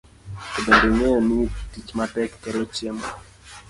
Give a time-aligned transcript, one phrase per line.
[0.53, 1.37] To bende ing'eyo ni
[1.71, 3.07] tich matek kelo chiemo?